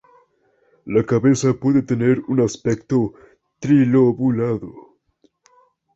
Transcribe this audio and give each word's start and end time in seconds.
La 0.87 1.03
cabeza 1.05 1.53
puede 1.53 1.83
tener 1.83 2.21
un 2.27 2.39
aspecto 2.41 3.13
trilobulado. 3.59 4.97